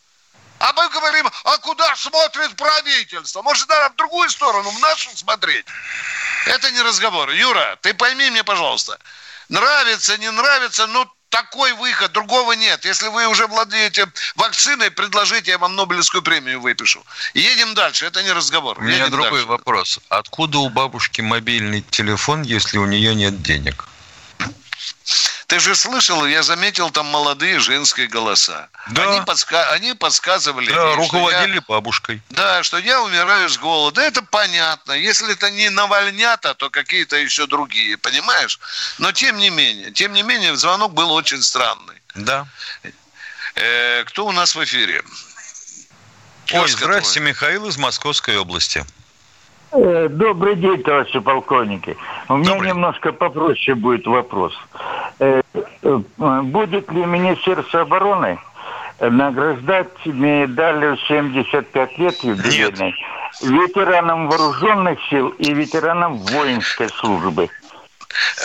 [0.58, 3.42] А мы говорим, а куда смотрит правительство?
[3.42, 5.64] Может, надо в другую сторону, в нашу смотреть?
[6.46, 7.30] Это не разговор.
[7.30, 8.98] Юра, ты пойми мне, пожалуйста.
[9.48, 12.84] Нравится, не нравится, ну такой выход, другого нет.
[12.84, 17.04] Если вы уже владеете вакциной, предложите, я вам Нобелевскую премию выпишу.
[17.34, 18.78] Едем дальше, это не разговор.
[18.78, 19.46] У меня Едем другой дальше.
[19.46, 20.00] вопрос.
[20.08, 23.88] Откуда у бабушки мобильный телефон, если у нее нет денег?
[25.48, 28.68] Ты же слышал, я заметил там молодые женские голоса.
[28.90, 29.10] Да.
[29.10, 30.70] Они, подска- они подсказывали.
[30.70, 32.20] Да, ей, что руководили я- бабушкой.
[32.28, 34.02] Да, что я умираю с голода.
[34.02, 34.92] Это понятно.
[34.92, 38.60] Если это не навальнята, то какие-то еще другие, понимаешь?
[38.98, 41.96] Но тем не менее, тем не менее, звонок был очень странный.
[42.14, 42.46] Да.
[43.54, 45.02] Э, кто у нас в эфире?
[46.52, 48.84] Ой, Тезка здрасте, Михаил из Московской области.
[49.70, 51.96] Э, Добрый день, товарищи полковники.
[52.28, 54.52] У меня немножко попроще будет вопрос.
[55.20, 55.42] Э,
[55.82, 55.96] э,
[56.42, 58.38] Будет ли Министерство обороны
[59.00, 62.94] награждать медалью 75 лет юбилейной
[63.40, 67.48] ветеранам вооруженных сил и ветеранам воинской службы.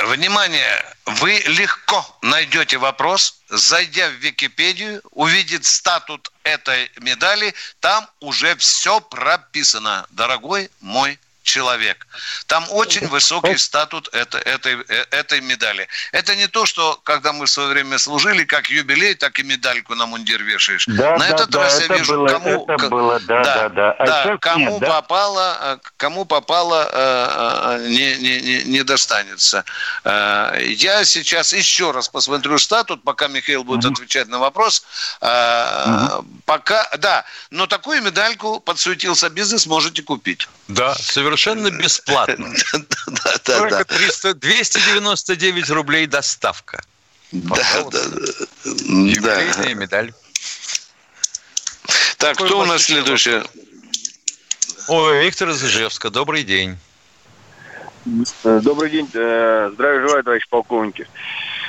[0.06, 0.86] Внимание!
[1.06, 10.06] Вы легко найдете вопрос, зайдя в Википедию, увидит статут этой медали, там уже все прописано,
[10.12, 12.08] дорогой мой человек.
[12.48, 15.88] Там очень высокий статут это, этой, э, этой медали.
[16.12, 19.94] Это не то, что когда мы в свое время служили, как юбилей, так и медальку
[19.94, 20.86] на мундир вешаешь.
[20.88, 23.70] Да, на да, этот да, раз это я вижу, было, кому, это было, да, да,
[23.70, 23.92] да.
[23.92, 24.88] А да, кому нет, да?
[24.88, 29.66] попало, э, кому попало, э, не, не, не, не достанется.
[30.06, 33.94] Я сейчас еще раз посмотрю статут, пока Михаил будет угу.
[33.94, 34.86] отвечать на вопрос.
[35.22, 36.26] Угу.
[36.46, 40.48] Пока, да, но такую медальку подсуетился бизнес можете купить.
[40.68, 41.33] Да, совершенно
[41.70, 42.54] бесплатно.
[43.44, 46.84] Только 300, 299 рублей доставка.
[47.32, 47.56] Да,
[47.92, 48.20] да, да.
[48.66, 50.14] Юбилейная медаль.
[52.18, 53.42] Так, кто у нас следующий?
[54.88, 56.10] Ой, Виктор из Ижевска.
[56.10, 56.78] Добрый день.
[58.44, 59.08] Добрый день.
[59.08, 61.08] Здравия желаю, товарищ полковники.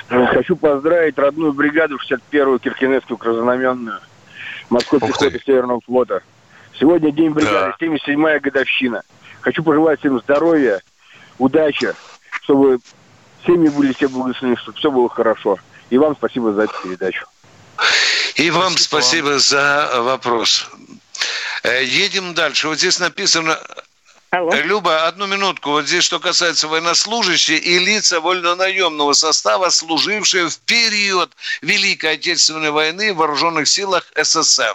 [0.09, 4.01] Хочу поздравить родную бригаду 61-ю Киркинесскую краснознаменную
[4.69, 6.23] морской пехоты Северного флота.
[6.79, 7.87] Сегодня день бригады, да.
[7.87, 9.03] 77-я годовщина.
[9.45, 10.83] Хочу пожелать всем здоровья,
[11.39, 11.95] удачи,
[12.43, 12.79] чтобы
[13.45, 15.59] семьи были все благословены, чтобы все было хорошо.
[15.91, 17.27] И вам спасибо за эту передачу.
[18.37, 20.67] И вам спасибо, спасибо за вопрос.
[21.63, 22.69] Э, едем дальше.
[22.69, 23.59] Вот здесь написано
[24.31, 24.53] Алло.
[24.55, 25.71] Люба, одну минутку.
[25.71, 31.31] Вот здесь, что касается военнослужащих и лица вольнонаемного состава, служившие в период
[31.61, 34.75] Великой Отечественной войны в вооруженных силах СССР.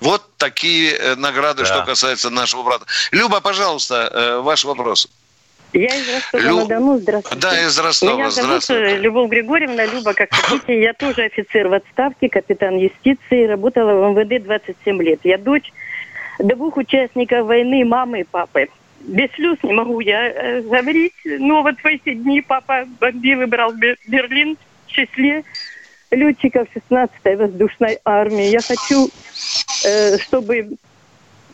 [0.00, 1.66] Вот такие э, награды, да.
[1.66, 2.86] что касается нашего брата.
[3.12, 5.08] Люба, пожалуйста, э, ваш вопрос.
[5.72, 6.98] Я из Ростова-на-Дону.
[6.98, 7.40] Здравствуйте.
[7.40, 8.12] Да, из Ростова.
[8.14, 9.86] Меня зовут э, Любовь Григорьевна.
[9.86, 10.80] Люба, как хотите.
[10.80, 13.46] Я тоже офицер в отставке, капитан юстиции.
[13.46, 15.20] Работала в МВД 27 лет.
[15.24, 15.72] Я дочь
[16.38, 18.68] двух участников войны, мамы и папы.
[19.00, 21.14] Без слез не могу я говорить.
[21.24, 25.44] Но вот в эти дни папа бомбил и брал Берлин в числе
[26.10, 28.46] летчиков 16-й воздушной армии.
[28.46, 29.08] Я хочу,
[29.84, 30.76] э, чтобы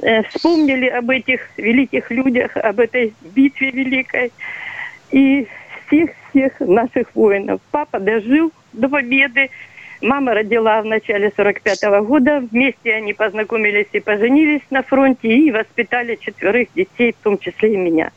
[0.00, 4.32] э, вспомнили об этих великих людях, об этой битве великой
[5.10, 5.46] и
[5.86, 7.60] всех-всех наших воинов.
[7.70, 9.50] Папа дожил до победы.
[10.00, 12.40] Мама родила в начале 45-го года.
[12.50, 17.76] Вместе они познакомились и поженились на фронте и воспитали четверых детей, в том числе и
[17.76, 18.10] меня.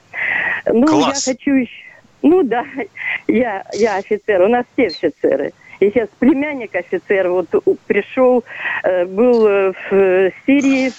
[0.66, 1.28] Ну, Класс.
[1.28, 1.84] я хочу еще...
[2.22, 2.66] Ну да,
[3.28, 5.52] я, я офицер, у нас все офицеры.
[5.84, 7.50] И сейчас племянник офицер вот
[7.88, 8.44] пришел,
[8.84, 10.94] э, был э, в Сирии,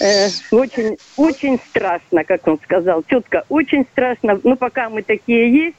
[0.00, 4.40] э, очень, очень страшно, как он сказал, четко, очень страшно.
[4.42, 5.76] Но пока мы такие есть,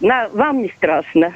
[0.00, 1.34] на, вам не страшно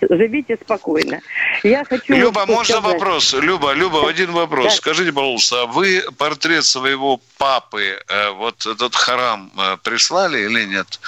[0.00, 1.20] живите спокойно.
[1.62, 2.92] Я хочу Люба, можно сказать.
[2.94, 3.32] вопрос?
[3.34, 4.64] Люба, Люба, один вопрос.
[4.64, 4.70] Да.
[4.70, 11.00] Скажите, пожалуйста, а вы портрет своего папы, э, вот этот храм, э, прислали или нет?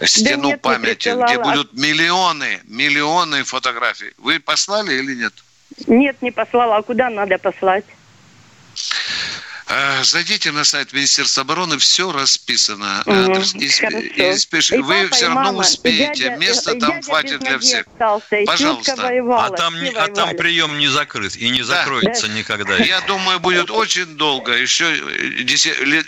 [0.00, 4.12] Стену да нет, памяти, не где будут миллионы, миллионы фотографий.
[4.18, 5.32] Вы послали или нет?
[5.86, 6.76] Нет, не послала.
[6.76, 7.84] А куда надо послать?
[9.74, 13.02] Э, зайдите на сайт Министерства обороны, все расписано.
[13.06, 14.70] Угу, и, и, спеш...
[14.70, 16.24] и Вы все равно мама, успеете.
[16.24, 17.86] Дядя, Места там хватит для всех.
[17.86, 18.96] Остался, Пожалуйста.
[18.96, 22.34] Воевала, а, там, а там прием не закрыт и не закроется да.
[22.34, 22.76] никогда.
[22.76, 24.52] Я думаю, будет очень долго.
[24.52, 26.06] Еще 10 лет...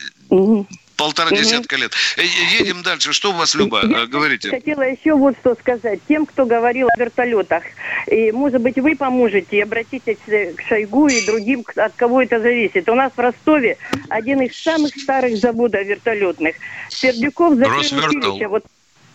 [0.96, 1.36] Полтора угу.
[1.36, 1.92] десятка лет.
[2.16, 3.12] Э, едем дальше.
[3.12, 4.50] Что у вас, Люба, Я говорите?
[4.50, 6.00] хотела еще вот что сказать.
[6.08, 7.64] Тем, кто говорил о вертолетах.
[8.06, 12.88] И, может быть, вы поможете, обратитесь к Шойгу и другим, от кого это зависит.
[12.88, 13.76] У нас в Ростове
[14.08, 16.56] один из самых старых заводов вертолетных.
[16.90, 18.48] Сердюков закрыл училище.
[18.48, 18.64] Вот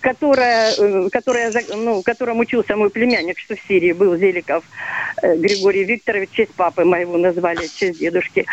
[0.01, 4.63] которая, э, которая, ну, котором учился мой племянник, что в Сирии был Зеликов
[5.21, 8.45] э, Григорий Викторович, в честь папы моего назвали, в честь дедушки.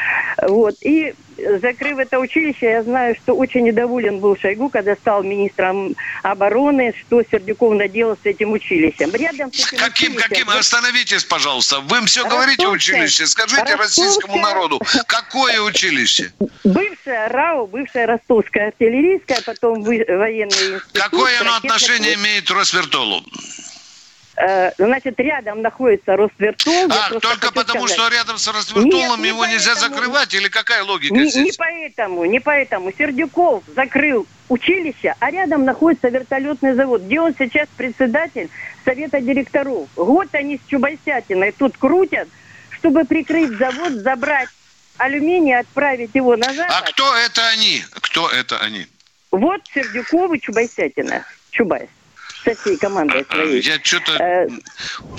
[0.43, 0.75] Вот.
[0.83, 1.15] И
[1.61, 7.23] закрыв это училище, я знаю, что очень недоволен был Шойгу, когда стал министром обороны, что
[7.23, 9.15] Сердюков наделал с этим училищем.
[9.15, 10.29] Рядом с этим каким, училищем...
[10.29, 10.51] каким?
[10.51, 11.81] Остановитесь, пожалуйста.
[11.81, 12.31] Вы все Ростовское.
[12.31, 13.27] говорите училище.
[13.27, 14.07] Скажите Ростовское.
[14.07, 16.33] российскому народу, какое училище?
[16.65, 20.83] Бывшая РАО, бывшая Ростовская артиллерийская, потом военный институт.
[20.93, 23.23] Какое оно отношение имеет Росвертолу?
[24.37, 26.91] Э, значит, рядом находится Росвертол.
[26.91, 28.09] А, только потому, сказать.
[28.09, 30.35] что рядом с Росвертолом Нет, его нельзя закрывать?
[30.35, 31.45] Или какая логика не, здесь?
[31.45, 32.93] Не поэтому, не поэтому.
[32.93, 38.51] Сердюков закрыл училище, а рядом находится вертолетный завод, где он сейчас председатель
[38.85, 39.89] совета директоров.
[39.97, 42.29] Год они с Чубайсятиной тут крутят,
[42.73, 44.51] чтобы прикрыть завод, забрать
[44.99, 46.71] алюминий, отправить его назад.
[46.71, 47.83] А кто это они?
[48.03, 48.87] Кто это они?
[49.31, 51.25] Вот Сердюков и Чубайсятина.
[51.51, 51.89] Чубайс.
[52.47, 53.61] Со всей командой своей.
[53.61, 54.49] Я что-то э,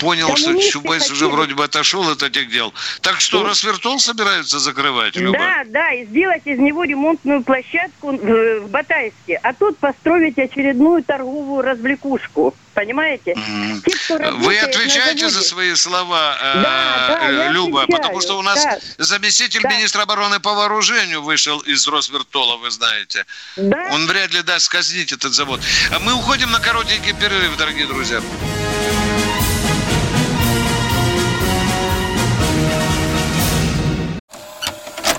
[0.00, 1.16] понял, что Чубайс хотели...
[1.16, 2.72] уже вроде бы отошел от этих дел.
[3.02, 5.38] Так что, ну, Росвертол собираются закрывать, Люба?
[5.38, 9.38] Да, да, и сделать из него ремонтную площадку в, в Батайске.
[9.42, 12.54] А тут построить очередную торговую развлекушку.
[12.78, 13.32] Понимаете?
[13.32, 13.82] Мм.
[13.84, 18.38] Те, кто Вы отвечаете за свои слова, э, да, да, э, Люба, отвечаю, потому что
[18.38, 18.78] у нас да.
[18.98, 19.70] заместитель да.
[19.70, 23.26] министра обороны по вооружению вышел из Росвертола, вы знаете.
[23.56, 23.88] Да?
[23.90, 25.60] Он вряд ли даст сказнить этот завод.
[25.90, 28.22] А мы уходим на коротенький перерыв, дорогие друзья.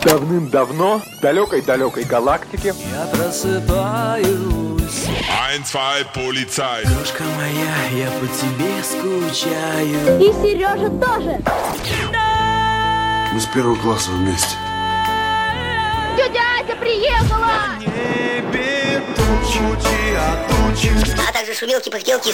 [0.06, 4.59] Давным-давно в далекой-далекой галактике Я просыпаюсь
[4.90, 10.20] Ein, zwei, полицай Крошка моя, я по тебе скучаю.
[10.20, 11.40] И Сережа тоже.
[13.32, 14.56] Мы с первого класса вместе.
[16.18, 17.78] Тетя Ася приехала!
[17.80, 20.92] Небе тучи, а тучи.
[21.28, 22.34] А также шумелки, пыхтелки и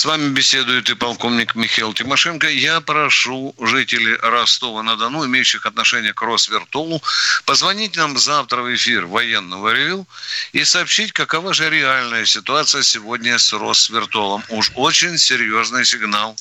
[0.00, 2.48] С вами беседует и полковник Михаил Тимошенко.
[2.48, 7.02] Я прошу жителей Ростова-на-Дону, имеющих отношение к Росвертолу,
[7.44, 10.06] позвонить нам завтра в эфир военного ревю
[10.52, 14.42] и сообщить, какова же реальная ситуация сегодня с Росвертолом.
[14.48, 16.34] Уж очень серьезный сигнал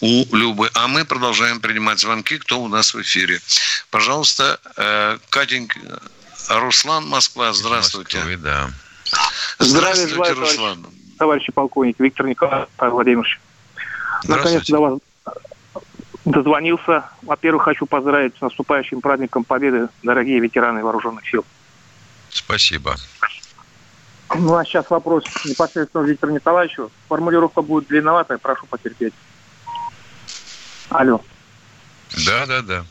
[0.00, 0.68] у Любы.
[0.74, 3.40] А мы продолжаем принимать звонки, кто у нас в эфире.
[3.90, 5.78] Пожалуйста, э, Катенька,
[6.48, 8.16] Руслан, Москва, здравствуйте.
[8.16, 8.70] Москвы, да.
[9.60, 10.84] Здравствуйте, Руслан
[11.14, 13.40] товарищи полковник Виктор Николаевич Владимирович.
[14.24, 14.98] Наконец до вас
[16.24, 17.04] дозвонился.
[17.22, 21.44] Во-первых, хочу поздравить с наступающим праздником Победы, дорогие ветераны вооруженных сил.
[22.30, 22.96] Спасибо.
[24.34, 26.90] Ну, а сейчас вопрос непосредственно Виктору Николаевичу.
[27.08, 29.14] Формулировка будет длинноватая, прошу потерпеть.
[30.88, 31.20] Алло.
[32.26, 32.84] Да, да, да.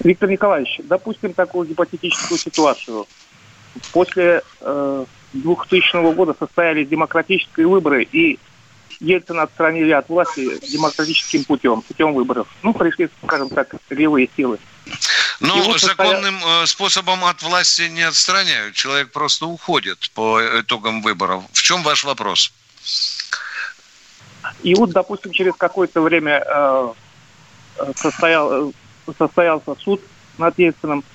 [0.00, 3.06] Виктор Николаевич, допустим такую гипотетическую ситуацию.
[3.92, 8.38] После э, 2000 года состоялись демократические выборы, и
[9.00, 12.46] Ельцина отстранили от власти демократическим путем, путем выборов.
[12.62, 14.58] Ну, пришли, скажем так, левые силы.
[15.40, 16.62] Ну, вот законным состоя...
[16.62, 18.74] Э, способом от власти не отстраняют.
[18.74, 21.44] Человек просто уходит по итогам выборов.
[21.52, 22.52] В чем ваш вопрос?
[24.62, 26.92] И вот, допустим, через какое-то время э,
[27.96, 28.74] состоял,
[29.16, 30.02] состоялся суд
[30.36, 31.04] над Ельциным.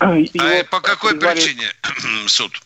[0.00, 1.72] А по какой причине
[2.26, 2.60] суд?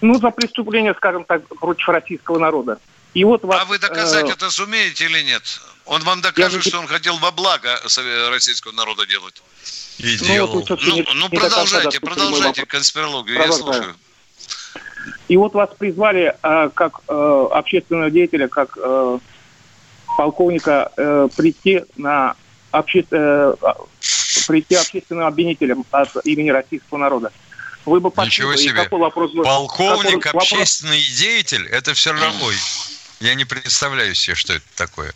[0.00, 2.78] Ну, за преступление, скажем так, против российского народа.
[3.14, 5.42] И вот вас, а вы доказать э, это сумеете или нет?
[5.86, 6.70] Он вам докажет, я...
[6.70, 7.80] что он хотел во благо
[8.30, 9.42] российского народа делать.
[9.98, 10.52] И ну, делал.
[10.52, 13.96] Вот, ну, не, ну не продолжайте, продолжайте конспирологию, я слушаю.
[15.26, 19.18] И вот вас призвали э, как э, общественного деятеля, как э,
[20.16, 22.36] полковника э, прийти на
[22.70, 23.04] обще...
[23.10, 23.54] э,
[24.46, 27.32] прийти общественным обвинителем от имени российского народа
[27.88, 28.84] вы бы Ничего себе.
[28.84, 29.44] Какой вопрос был?
[29.44, 31.18] Полковник, какой общественный вопрос?
[31.18, 32.32] деятель, это все равно...
[32.42, 32.54] Ой,
[33.20, 35.12] я не представляю себе, что это такое.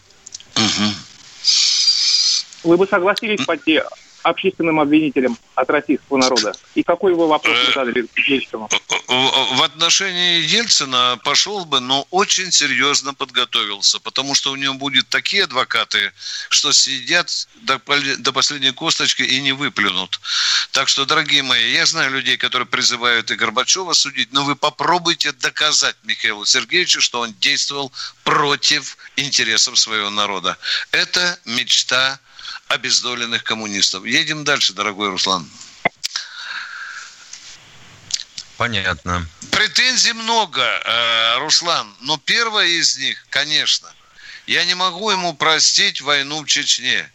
[2.65, 3.83] Вы бы согласились пойти
[4.23, 6.53] общественным обвинителем от российского народа?
[6.75, 8.69] И какой вы вопрос э, задали Ельцину?
[9.09, 15.45] В отношении Ельцина пошел бы, но очень серьезно подготовился, потому что у него будут такие
[15.45, 16.13] адвокаты,
[16.49, 17.81] что сидят до,
[18.19, 20.21] до последней косточки и не выплюнут.
[20.73, 25.33] Так что, дорогие мои, я знаю людей, которые призывают и Горбачева судить, но вы попробуйте
[25.33, 27.93] доказать Михаилу Сергеевичу, что он действовал
[28.25, 30.57] против интересов своего народа.
[30.93, 32.19] Это мечта
[32.69, 34.05] обездоленных коммунистов.
[34.05, 35.49] Едем дальше, дорогой Руслан.
[38.57, 39.27] Понятно.
[39.51, 43.93] Претензий много, э, Руслан, но первая из них, конечно,
[44.47, 47.11] я не могу ему простить войну в Чечне,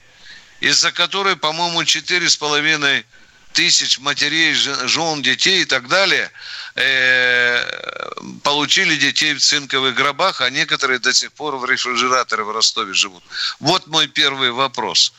[0.60, 3.06] из-за которой, по-моему, четыре с половиной
[3.58, 6.32] тысяч матерей, жен, детей и так далее
[6.76, 7.66] э,
[8.44, 13.24] получили детей в цинковых гробах, а некоторые до сих пор в рефрижераторе в Ростове живут.
[13.60, 15.12] Вот мой первый вопрос.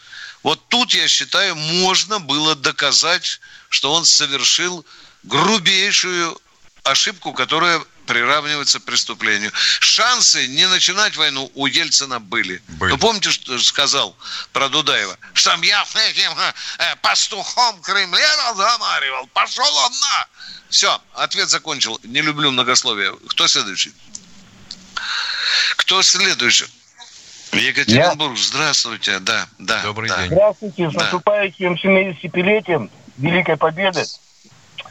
[0.44, 4.86] Вот тут, я считаю, можно было доказать, что он совершил
[5.24, 6.40] грубейшую
[6.84, 9.52] ошибку, которая приравнивается к преступлению.
[9.54, 12.60] Шансы не начинать войну у Ельцина были.
[12.68, 12.90] Были.
[12.90, 14.16] Ну, помните, что сказал
[14.52, 15.16] про Дудаева?
[15.34, 16.32] Что я этим
[16.78, 19.28] э, пастухом Кремля разговаривал.
[19.34, 20.26] Пошел он на!
[20.70, 22.00] Все, ответ закончил.
[22.02, 23.14] Не люблю многословие.
[23.28, 23.92] Кто следующий?
[25.76, 26.66] Кто следующий?
[27.52, 29.18] Екатеринбург, здравствуйте.
[29.20, 29.82] Да, да.
[29.82, 30.22] Добрый да.
[30.22, 30.32] день.
[30.32, 31.00] Здравствуйте, с Да.
[31.00, 34.04] наступающим 75-летием Великой Победы.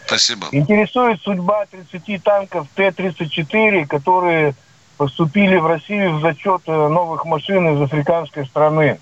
[0.07, 0.47] Спасибо.
[0.51, 4.55] Интересует судьба 30 танков Т-34, которые
[4.95, 8.99] поступили в Россию в зачет э, новых машин из африканской страны.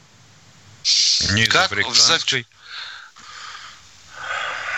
[1.32, 2.45] Не из Как африканской.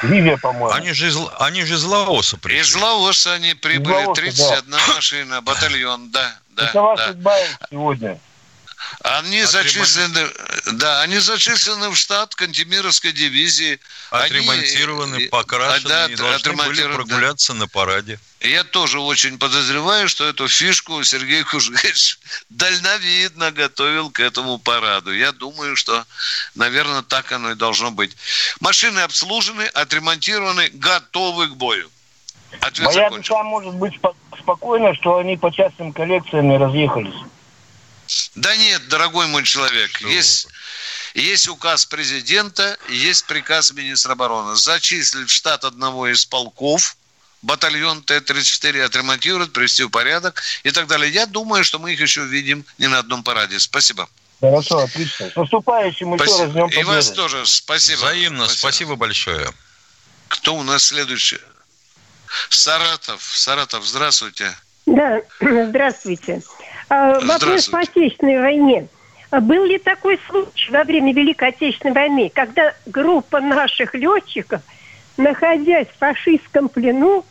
[0.04, 0.70] Ливия, по-моему.
[0.72, 2.60] Они же, из, они же из Лаоса пришли.
[2.60, 7.08] Из Лаоса они прибыли, Лаоса, 31 машина, батальон, да, да, Какова да.
[7.08, 7.36] судьба
[7.70, 8.20] сегодня?
[9.02, 10.28] Они зачислены,
[10.74, 13.80] да, они зачислены в штат Кантемировской дивизии.
[14.10, 17.04] Отремонтированы, Они, покрашены да, и должны были отремонтированы, да.
[17.04, 18.20] прогуляться на параде.
[18.42, 22.20] Я тоже очень подозреваю, что эту фишку Сергей Кужевич
[22.50, 25.12] дальновидно готовил к этому параду.
[25.14, 26.06] Я думаю, что,
[26.56, 28.16] наверное, так оно и должно быть.
[28.60, 31.90] Машины обслужены, отремонтированы, готовы к бою.
[32.62, 33.22] Ответ Моя закончен.
[33.22, 37.14] душа может быть спо- спокойна, что они по частным коллекциям и разъехались.
[38.36, 40.48] Да нет, дорогой мой человек, есть,
[41.14, 44.56] есть указ президента, есть приказ министра обороны.
[44.56, 46.96] Зачислить в штат одного из полков
[47.42, 51.12] батальон Т-34 отремонтировать, привести в порядок и так далее.
[51.12, 53.60] Я думаю, что мы их еще видим не на одном параде.
[53.60, 54.10] Спасибо.
[54.40, 55.30] Хорошо, отлично.
[55.30, 56.54] С наступающим еще раз Спасибо.
[56.54, 57.98] Днем И вас тоже спасибо.
[58.00, 59.52] Взаимно, спасибо большое.
[60.28, 61.40] Кто у нас следующий?
[62.50, 63.22] Саратов.
[63.24, 64.56] Саратов, здравствуйте.
[64.86, 66.42] Да, здравствуйте.
[66.90, 68.88] А, Вопрос по Отечественной войне.
[69.32, 74.62] Был ли такой случай во время Великой Отечественной войны, когда группа наших летчиков,
[75.18, 77.26] находясь в фашистском плену,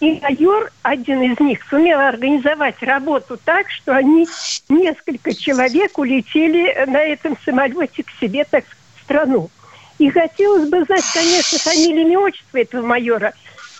[0.00, 4.28] и майор, один из них, сумел организовать работу так, что они,
[4.68, 9.50] несколько человек, улетели на этом самолете к себе, так в страну.
[9.98, 13.34] И хотелось бы знать, конечно, фамилию, имя, отчество этого майора.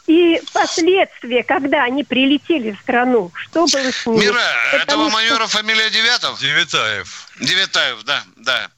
[0.09, 4.21] И последствия, когда они прилетели в страну, что было с ними?
[4.25, 4.41] Мира,
[4.73, 6.41] этого Потому что- майора фамилия Девятов?
[6.41, 7.29] Девятаев.
[7.41, 8.71] Девятаев, да, да.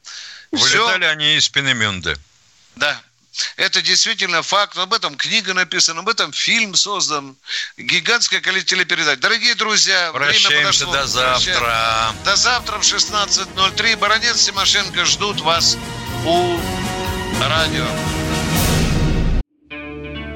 [0.51, 2.17] Вылетали они из Пенеменды.
[2.75, 3.01] Да.
[3.57, 4.77] Это действительно факт.
[4.77, 7.37] Об этом книга написана, об этом фильм создан.
[7.79, 9.21] Гигантское количество телепередач.
[9.21, 10.93] Дорогие друзья, время Прощаемся подошло.
[10.93, 12.15] до завтра.
[12.25, 13.97] До завтра в 16.03.
[13.97, 15.77] Баронец Тимошенко ждут вас
[16.27, 16.59] у
[17.41, 17.87] радио.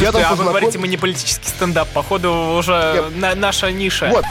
[0.00, 1.88] Я там а вы говорите, мы не политический стендап.
[1.88, 4.08] Походу, уже на- наша ниша.
[4.12, 4.24] Вот.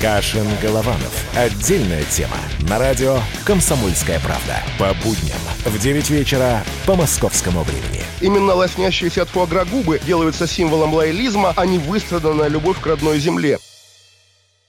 [0.00, 1.12] Кашин Голованов.
[1.34, 2.36] Отдельная тема.
[2.68, 4.62] На радио «Комсомольская правда».
[4.78, 8.02] По будням в 9 вечера по московскому времени.
[8.20, 13.58] Именно лоснящиеся от фуагра губы делаются символом лоялизма, а не выстраданная любовь к родной земле.